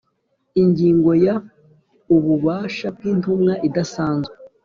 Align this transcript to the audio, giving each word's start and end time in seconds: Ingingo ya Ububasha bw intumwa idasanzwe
Ingingo 0.61 1.11
ya 1.25 1.35
Ububasha 2.15 2.87
bw 2.95 3.01
intumwa 3.11 3.53
idasanzwe 3.67 4.35